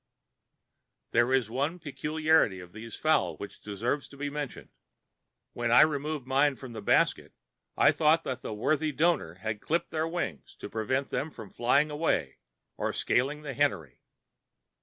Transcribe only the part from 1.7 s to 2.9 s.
peculiarity of